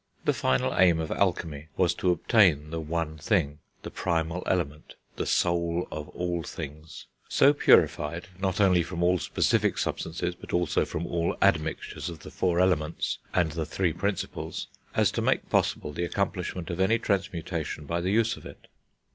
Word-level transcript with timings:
The 0.25 0.33
final 0.33 0.73
aim 0.75 0.99
of 0.99 1.11
alchemy 1.11 1.67
was 1.77 1.93
to 1.93 2.09
obtain 2.09 2.71
the 2.71 2.79
One 2.79 3.19
Thing, 3.19 3.59
the 3.83 3.91
Primal 3.91 4.41
Element, 4.47 4.95
the 5.15 5.27
Soul 5.27 5.87
of 5.91 6.09
all 6.09 6.41
Things, 6.41 7.05
so 7.29 7.53
purified, 7.53 8.27
not 8.39 8.59
only 8.59 8.81
from 8.81 9.03
all 9.03 9.19
specific 9.19 9.77
substances, 9.77 10.33
but 10.33 10.53
also 10.53 10.85
from 10.85 11.05
all 11.05 11.37
admixture 11.39 12.11
of 12.11 12.21
the 12.21 12.31
four 12.31 12.59
Elements 12.59 13.19
and 13.31 13.51
the 13.51 13.63
three 13.63 13.93
Principles, 13.93 14.65
as 14.95 15.11
to 15.11 15.21
make 15.21 15.51
possible 15.51 15.93
the 15.93 16.03
accomplishment 16.05 16.71
of 16.71 16.79
any 16.79 16.97
transmutation 16.97 17.85
by 17.85 18.01
the 18.01 18.09
use 18.09 18.35
of 18.37 18.43
it. 18.43 18.65